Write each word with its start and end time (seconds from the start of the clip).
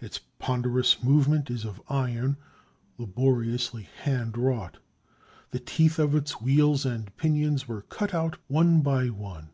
Its 0.00 0.18
ponderous 0.40 1.00
movement 1.00 1.48
is 1.48 1.64
of 1.64 1.80
iron, 1.88 2.36
laboriously 2.98 3.88
hand 4.02 4.36
wrought; 4.36 4.78
the 5.52 5.60
teeth 5.60 5.96
of 6.00 6.12
its 6.12 6.40
wheels 6.40 6.84
and 6.84 7.16
pinions 7.16 7.68
were 7.68 7.82
cut 7.82 8.12
out 8.12 8.36
one 8.48 8.80
by 8.80 9.06
one. 9.10 9.50